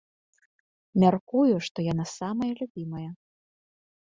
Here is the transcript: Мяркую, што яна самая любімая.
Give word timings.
Мяркую, 1.03 1.53
што 1.67 1.77
яна 1.91 2.05
самая 2.17 2.51
любімая. 2.63 3.07